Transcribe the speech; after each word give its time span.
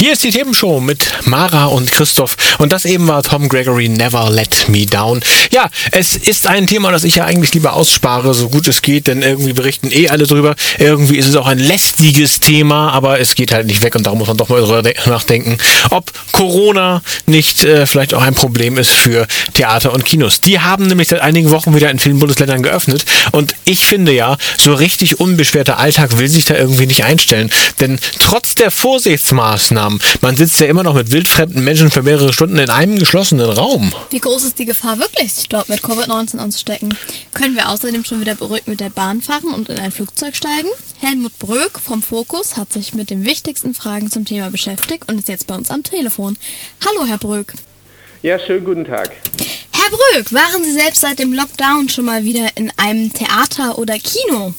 Hier 0.00 0.14
ist 0.14 0.24
die 0.24 0.30
Themenshow 0.30 0.80
mit 0.80 1.04
Mara 1.26 1.66
und 1.66 1.92
Christoph 1.92 2.34
und 2.56 2.72
das 2.72 2.86
eben 2.86 3.06
war 3.06 3.22
Tom 3.22 3.50
Gregory 3.50 3.90
Never 3.90 4.30
Let 4.30 4.70
Me 4.70 4.86
Down. 4.86 5.20
Ja, 5.52 5.68
es 5.92 6.16
ist 6.16 6.46
ein 6.46 6.66
Thema, 6.66 6.90
das 6.90 7.04
ich 7.04 7.16
ja 7.16 7.26
eigentlich 7.26 7.52
lieber 7.52 7.74
ausspare, 7.74 8.32
so 8.32 8.48
gut 8.48 8.66
es 8.66 8.80
geht, 8.80 9.08
denn 9.08 9.20
irgendwie 9.20 9.52
berichten 9.52 9.90
eh 9.92 10.08
alle 10.08 10.26
drüber. 10.26 10.56
Irgendwie 10.78 11.18
ist 11.18 11.28
es 11.28 11.36
auch 11.36 11.46
ein 11.46 11.58
lästiges 11.58 12.40
Thema, 12.40 12.92
aber 12.92 13.20
es 13.20 13.34
geht 13.34 13.52
halt 13.52 13.66
nicht 13.66 13.82
weg 13.82 13.94
und 13.94 14.06
darum 14.06 14.20
muss 14.20 14.28
man 14.28 14.38
doch 14.38 14.48
mal 14.48 14.62
drüber 14.62 14.82
nachdenken, 15.04 15.58
ob 15.90 16.10
Corona 16.32 17.02
nicht 17.26 17.64
äh, 17.64 17.86
vielleicht 17.86 18.14
auch 18.14 18.22
ein 18.22 18.34
Problem 18.34 18.78
ist 18.78 18.92
für 18.92 19.26
Theater 19.52 19.92
und 19.92 20.06
Kinos. 20.06 20.40
Die 20.40 20.60
haben 20.60 20.86
nämlich 20.86 21.08
seit 21.08 21.20
einigen 21.20 21.50
Wochen 21.50 21.76
wieder 21.76 21.90
in 21.90 21.98
vielen 21.98 22.20
Bundesländern 22.20 22.62
geöffnet 22.62 23.04
und 23.32 23.54
ich 23.66 23.84
finde 23.84 24.12
ja, 24.12 24.38
so 24.58 24.72
richtig 24.72 25.20
unbeschwerter 25.20 25.78
Alltag 25.78 26.16
will 26.16 26.28
sich 26.28 26.46
da 26.46 26.56
irgendwie 26.56 26.86
nicht 26.86 27.04
einstellen, 27.04 27.50
denn 27.80 27.98
trotz 28.18 28.54
der 28.54 28.70
Vorsichtsmaßnahmen 28.70 29.89
haben. 29.90 30.00
Man 30.20 30.36
sitzt 30.36 30.60
ja 30.60 30.66
immer 30.66 30.82
noch 30.82 30.94
mit 30.94 31.10
wildfremden 31.10 31.64
Menschen 31.64 31.90
für 31.90 32.02
mehrere 32.02 32.32
Stunden 32.32 32.58
in 32.58 32.70
einem 32.70 32.98
geschlossenen 32.98 33.50
Raum. 33.50 33.92
Wie 34.10 34.20
groß 34.20 34.44
ist 34.44 34.58
die 34.58 34.64
Gefahr 34.64 34.98
wirklich, 34.98 35.32
sich 35.32 35.48
dort 35.48 35.68
mit 35.68 35.80
Covid-19 35.80 36.38
anzustecken? 36.38 36.94
Können 37.34 37.56
wir 37.56 37.68
außerdem 37.68 38.04
schon 38.04 38.20
wieder 38.20 38.34
beruhigt 38.34 38.68
mit 38.68 38.80
der 38.80 38.90
Bahn 38.90 39.20
fahren 39.20 39.52
und 39.54 39.68
in 39.68 39.78
ein 39.78 39.92
Flugzeug 39.92 40.36
steigen? 40.36 40.68
Helmut 41.00 41.38
Bröck 41.38 41.78
vom 41.78 42.02
Fokus 42.02 42.56
hat 42.56 42.72
sich 42.72 42.94
mit 42.94 43.10
den 43.10 43.24
wichtigsten 43.24 43.74
Fragen 43.74 44.10
zum 44.10 44.24
Thema 44.24 44.50
beschäftigt 44.50 45.08
und 45.08 45.18
ist 45.18 45.28
jetzt 45.28 45.46
bei 45.46 45.54
uns 45.54 45.70
am 45.70 45.82
Telefon. 45.82 46.36
Hallo, 46.86 47.06
Herr 47.06 47.18
Bröck. 47.18 47.54
Ja, 48.22 48.38
schönen 48.38 48.64
guten 48.64 48.84
Tag. 48.84 49.12
Herr 49.72 49.90
Bröck, 49.90 50.32
waren 50.32 50.62
Sie 50.62 50.72
selbst 50.72 51.00
seit 51.00 51.18
dem 51.18 51.32
Lockdown 51.32 51.88
schon 51.88 52.04
mal 52.04 52.24
wieder 52.24 52.48
in 52.54 52.70
einem 52.76 53.12
Theater 53.12 53.78
oder 53.78 53.94
Kino? 53.94 54.52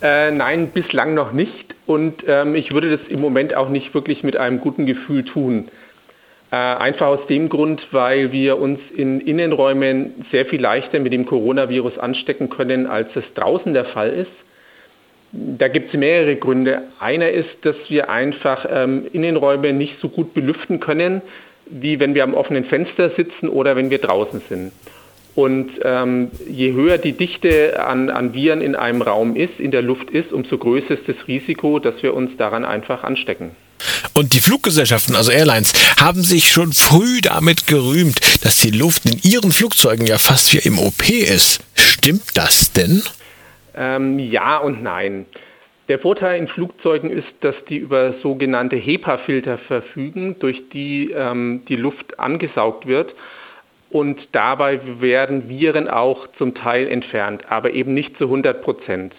Äh, 0.00 0.30
nein, 0.30 0.70
bislang 0.72 1.14
noch 1.14 1.32
nicht. 1.32 1.73
Und 1.86 2.24
ähm, 2.26 2.54
ich 2.54 2.72
würde 2.72 2.96
das 2.96 3.06
im 3.08 3.20
Moment 3.20 3.54
auch 3.54 3.68
nicht 3.68 3.94
wirklich 3.94 4.22
mit 4.22 4.36
einem 4.36 4.60
guten 4.60 4.86
Gefühl 4.86 5.24
tun. 5.24 5.68
Äh, 6.50 6.56
einfach 6.56 7.06
aus 7.06 7.26
dem 7.28 7.48
Grund, 7.48 7.86
weil 7.90 8.32
wir 8.32 8.58
uns 8.58 8.80
in 8.96 9.20
Innenräumen 9.20 10.24
sehr 10.30 10.46
viel 10.46 10.60
leichter 10.60 11.00
mit 11.00 11.12
dem 11.12 11.26
Coronavirus 11.26 11.98
anstecken 11.98 12.48
können, 12.48 12.86
als 12.86 13.08
es 13.16 13.24
draußen 13.34 13.74
der 13.74 13.86
Fall 13.86 14.10
ist. 14.10 14.30
Da 15.32 15.68
gibt 15.68 15.88
es 15.88 15.98
mehrere 15.98 16.36
Gründe. 16.36 16.82
Einer 17.00 17.30
ist, 17.30 17.48
dass 17.62 17.76
wir 17.88 18.08
einfach 18.08 18.66
ähm, 18.70 19.06
Innenräume 19.12 19.72
nicht 19.72 19.98
so 20.00 20.08
gut 20.08 20.32
belüften 20.32 20.78
können, 20.78 21.22
wie 21.66 21.98
wenn 21.98 22.14
wir 22.14 22.22
am 22.22 22.34
offenen 22.34 22.64
Fenster 22.66 23.10
sitzen 23.10 23.48
oder 23.48 23.74
wenn 23.74 23.90
wir 23.90 23.98
draußen 23.98 24.40
sind. 24.48 24.72
Und 25.34 25.72
ähm, 25.82 26.30
je 26.48 26.72
höher 26.72 26.98
die 26.98 27.12
Dichte 27.12 27.84
an, 27.84 28.08
an 28.08 28.34
Viren 28.34 28.60
in 28.60 28.76
einem 28.76 29.02
Raum 29.02 29.34
ist, 29.34 29.58
in 29.58 29.72
der 29.72 29.82
Luft 29.82 30.10
ist, 30.10 30.32
umso 30.32 30.58
größer 30.58 30.92
ist 30.92 31.08
das 31.08 31.16
Risiko, 31.26 31.80
dass 31.80 32.02
wir 32.02 32.14
uns 32.14 32.36
daran 32.36 32.64
einfach 32.64 33.02
anstecken. 33.02 33.50
Und 34.14 34.32
die 34.32 34.40
Fluggesellschaften, 34.40 35.16
also 35.16 35.32
Airlines, 35.32 35.72
haben 36.00 36.22
sich 36.22 36.52
schon 36.52 36.72
früh 36.72 37.20
damit 37.20 37.66
gerühmt, 37.66 38.20
dass 38.44 38.60
die 38.60 38.70
Luft 38.70 39.06
in 39.06 39.18
ihren 39.22 39.50
Flugzeugen 39.50 40.06
ja 40.06 40.18
fast 40.18 40.54
wie 40.54 40.58
im 40.58 40.78
OP 40.78 41.10
ist. 41.10 41.60
Stimmt 41.74 42.36
das 42.36 42.72
denn? 42.72 43.02
Ähm, 43.76 44.20
ja 44.20 44.58
und 44.58 44.84
nein. 44.84 45.26
Der 45.88 45.98
Vorteil 45.98 46.38
in 46.38 46.48
Flugzeugen 46.48 47.10
ist, 47.10 47.26
dass 47.40 47.56
die 47.68 47.76
über 47.76 48.14
sogenannte 48.22 48.76
HEPA-Filter 48.76 49.58
verfügen, 49.58 50.36
durch 50.38 50.62
die 50.72 51.10
ähm, 51.10 51.62
die 51.68 51.76
Luft 51.76 52.18
angesaugt 52.20 52.86
wird 52.86 53.12
und 53.94 54.18
dabei 54.32 54.80
werden 55.00 55.48
Viren 55.48 55.86
auch 55.86 56.26
zum 56.36 56.56
Teil 56.56 56.88
entfernt, 56.88 57.44
aber 57.48 57.74
eben 57.74 57.94
nicht 57.94 58.18
zu 58.18 58.24
100 58.24 58.60
Prozent. 58.60 59.14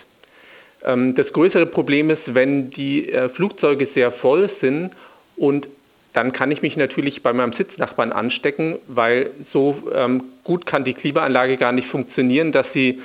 Ähm, 0.83 1.15
das 1.15 1.31
größere 1.31 1.65
Problem 1.65 2.09
ist, 2.09 2.21
wenn 2.25 2.71
die 2.71 3.09
äh, 3.09 3.29
Flugzeuge 3.29 3.87
sehr 3.95 4.11
voll 4.11 4.49
sind 4.59 4.91
und 5.37 5.67
dann 6.11 6.33
kann 6.33 6.51
ich 6.51 6.61
mich 6.61 6.75
natürlich 6.75 7.23
bei 7.23 7.31
meinem 7.31 7.53
Sitznachbarn 7.53 8.11
anstecken, 8.11 8.79
weil 8.89 9.29
so 9.53 9.77
ähm, 9.95 10.23
gut 10.43 10.65
kann 10.65 10.83
die 10.83 10.93
Klimaanlage 10.93 11.55
gar 11.55 11.71
nicht 11.71 11.87
funktionieren, 11.87 12.51
dass 12.51 12.67
sie 12.73 13.01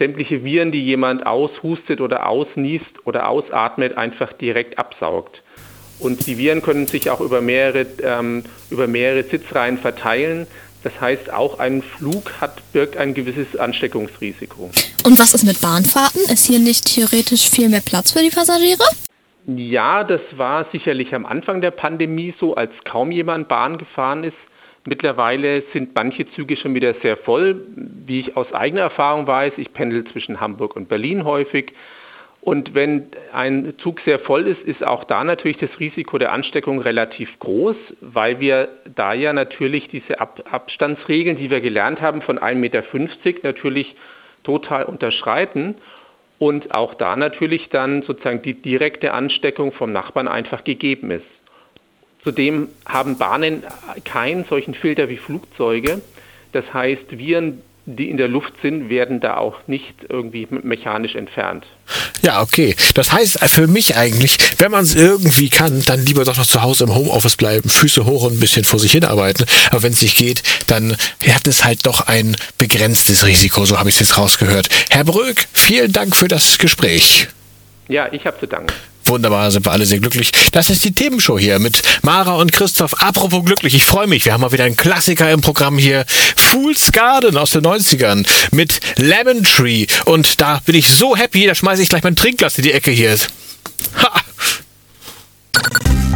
sämtliche 0.00 0.42
Viren, 0.42 0.72
die 0.72 0.84
jemand 0.84 1.24
aushustet 1.24 2.00
oder 2.00 2.26
ausniest 2.26 3.06
oder 3.06 3.28
ausatmet, 3.28 3.96
einfach 3.96 4.32
direkt 4.32 4.76
absaugt. 4.76 5.40
Und 6.00 6.26
die 6.26 6.36
Viren 6.36 6.62
können 6.62 6.88
sich 6.88 7.10
auch 7.10 7.20
über 7.20 7.40
mehrere, 7.40 7.86
ähm, 8.02 8.42
über 8.70 8.88
mehrere 8.88 9.22
Sitzreihen 9.22 9.78
verteilen. 9.78 10.48
Das 10.82 11.00
heißt, 11.00 11.32
auch 11.32 11.58
ein 11.58 11.82
Flug 11.82 12.40
hat, 12.40 12.60
birgt 12.72 12.96
ein 12.96 13.14
gewisses 13.14 13.56
Ansteckungsrisiko. 13.56 14.70
Und 15.04 15.18
was 15.18 15.34
ist 15.34 15.44
mit 15.44 15.60
Bahnfahrten? 15.60 16.22
Ist 16.22 16.46
hier 16.46 16.58
nicht 16.58 16.86
theoretisch 16.86 17.48
viel 17.48 17.68
mehr 17.68 17.82
Platz 17.84 18.12
für 18.12 18.20
die 18.20 18.30
Passagiere? 18.30 18.84
Ja, 19.46 20.04
das 20.04 20.20
war 20.36 20.66
sicherlich 20.72 21.14
am 21.14 21.26
Anfang 21.26 21.60
der 21.60 21.72
Pandemie 21.72 22.34
so, 22.38 22.54
als 22.54 22.72
kaum 22.84 23.10
jemand 23.10 23.48
Bahn 23.48 23.78
gefahren 23.78 24.24
ist. 24.24 24.36
Mittlerweile 24.84 25.62
sind 25.72 25.94
manche 25.94 26.28
Züge 26.32 26.56
schon 26.56 26.74
wieder 26.74 26.94
sehr 27.02 27.16
voll. 27.16 27.64
Wie 27.76 28.20
ich 28.20 28.36
aus 28.36 28.52
eigener 28.52 28.82
Erfahrung 28.82 29.26
weiß, 29.26 29.54
ich 29.56 29.72
pendel 29.72 30.04
zwischen 30.10 30.40
Hamburg 30.40 30.74
und 30.74 30.88
Berlin 30.88 31.24
häufig. 31.24 31.72
Und 32.42 32.74
wenn 32.74 33.06
ein 33.32 33.74
Zug 33.78 34.00
sehr 34.00 34.18
voll 34.18 34.48
ist, 34.48 34.60
ist 34.62 34.84
auch 34.84 35.04
da 35.04 35.22
natürlich 35.22 35.58
das 35.58 35.70
Risiko 35.78 36.18
der 36.18 36.32
Ansteckung 36.32 36.80
relativ 36.80 37.38
groß, 37.38 37.76
weil 38.00 38.40
wir 38.40 38.68
da 38.96 39.14
ja 39.14 39.32
natürlich 39.32 39.86
diese 39.88 40.20
Ab 40.20 40.42
Abstandsregeln, 40.50 41.36
die 41.36 41.50
wir 41.50 41.60
gelernt 41.60 42.00
haben, 42.00 42.20
von 42.20 42.40
1,50 42.40 42.54
Meter 42.56 42.82
natürlich 43.44 43.94
total 44.42 44.84
unterschreiten 44.84 45.76
und 46.40 46.74
auch 46.74 46.94
da 46.94 47.14
natürlich 47.14 47.68
dann 47.68 48.02
sozusagen 48.02 48.42
die 48.42 48.54
direkte 48.54 49.14
Ansteckung 49.14 49.70
vom 49.70 49.92
Nachbarn 49.92 50.26
einfach 50.26 50.64
gegeben 50.64 51.12
ist. 51.12 51.26
Zudem 52.24 52.70
haben 52.84 53.18
Bahnen 53.18 53.62
keinen 54.04 54.42
solchen 54.46 54.74
Filter 54.74 55.08
wie 55.08 55.16
Flugzeuge. 55.16 56.02
Das 56.50 56.74
heißt, 56.74 57.16
Viren, 57.18 57.62
die 57.84 58.10
in 58.10 58.16
der 58.16 58.28
Luft 58.28 58.52
sind, 58.62 58.88
werden 58.88 59.20
da 59.20 59.36
auch 59.36 59.56
nicht 59.66 59.94
irgendwie 60.08 60.46
mechanisch 60.50 61.16
entfernt. 61.16 61.66
Ja, 62.22 62.40
okay. 62.40 62.76
Das 62.94 63.12
heißt 63.12 63.38
für 63.48 63.66
mich 63.66 63.96
eigentlich, 63.96 64.38
wenn 64.58 64.70
man 64.70 64.84
es 64.84 64.94
irgendwie 64.94 65.48
kann, 65.48 65.82
dann 65.86 66.04
lieber 66.04 66.24
doch 66.24 66.36
noch 66.36 66.46
zu 66.46 66.62
Hause 66.62 66.84
im 66.84 66.94
Homeoffice 66.94 67.36
bleiben, 67.36 67.68
Füße 67.68 68.04
hoch 68.04 68.24
und 68.24 68.34
ein 68.34 68.40
bisschen 68.40 68.64
vor 68.64 68.78
sich 68.78 68.92
hinarbeiten. 68.92 69.46
Aber 69.70 69.82
wenn 69.82 69.92
es 69.92 70.02
nicht 70.02 70.16
geht, 70.16 70.42
dann 70.68 70.96
hat 71.26 71.46
es 71.48 71.64
halt 71.64 71.84
doch 71.84 72.02
ein 72.02 72.36
begrenztes 72.56 73.26
Risiko, 73.26 73.64
so 73.64 73.78
habe 73.78 73.88
ich 73.88 73.96
es 73.96 74.00
jetzt 74.00 74.18
rausgehört. 74.18 74.68
Herr 74.90 75.04
Bröck, 75.04 75.46
vielen 75.52 75.92
Dank 75.92 76.14
für 76.14 76.28
das 76.28 76.58
Gespräch. 76.58 77.26
Ja, 77.88 78.08
ich 78.12 78.24
habe 78.26 78.38
zu 78.38 78.46
danken. 78.46 78.72
Wunderbar, 79.12 79.50
sind 79.50 79.66
wir 79.66 79.72
alle 79.72 79.84
sehr 79.84 79.98
glücklich. 79.98 80.32
Das 80.52 80.70
ist 80.70 80.86
die 80.86 80.92
Themenshow 80.92 81.38
hier 81.38 81.58
mit 81.58 81.82
Mara 82.00 82.36
und 82.36 82.50
Christoph. 82.50 82.94
Apropos 83.02 83.44
glücklich, 83.44 83.74
ich 83.74 83.84
freue 83.84 84.06
mich. 84.06 84.24
Wir 84.24 84.32
haben 84.32 84.40
mal 84.40 84.52
wieder 84.52 84.64
einen 84.64 84.78
Klassiker 84.78 85.30
im 85.30 85.42
Programm 85.42 85.76
hier. 85.76 86.06
Fool's 86.34 86.92
Garden 86.92 87.36
aus 87.36 87.50
den 87.50 87.60
90ern 87.60 88.26
mit 88.52 88.80
Lemon 88.96 89.42
Tree. 89.42 89.84
Und 90.06 90.40
da 90.40 90.62
bin 90.64 90.76
ich 90.76 90.88
so 90.88 91.14
happy, 91.14 91.46
da 91.46 91.54
schmeiße 91.54 91.82
ich 91.82 91.90
gleich 91.90 92.04
mein 92.04 92.16
Trinkglas 92.16 92.56
in 92.56 92.64
die 92.64 92.72
Ecke 92.72 92.90
hier. 92.90 93.14
Ha! 93.98 94.22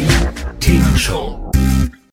Themenshow. 0.61 1.51